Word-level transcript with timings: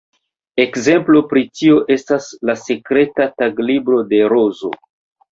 Ekzemplo 0.61 1.19
pri 1.33 1.43
tio 1.59 1.75
estas 1.95 2.29
""La 2.49 2.55
Sekreta 2.61 3.27
Taglibro 3.43 3.99
de 4.15 4.23
Rozo"". 4.35 4.73